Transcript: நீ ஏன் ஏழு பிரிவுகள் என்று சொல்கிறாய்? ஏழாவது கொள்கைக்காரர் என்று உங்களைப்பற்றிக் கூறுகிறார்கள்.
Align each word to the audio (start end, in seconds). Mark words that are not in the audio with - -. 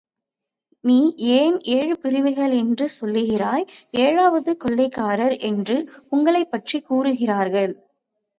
நீ 0.83 0.95
ஏன் 1.33 1.59
ஏழு 1.69 1.97
பிரிவுகள் 1.97 2.53
என்று 2.53 2.85
சொல்கிறாய்? 3.01 3.65
ஏழாவது 3.97 4.57
கொள்கைக்காரர் 4.57 5.37
என்று 5.41 5.77
உங்களைப்பற்றிக் 6.11 6.85
கூறுகிறார்கள். 6.85 7.71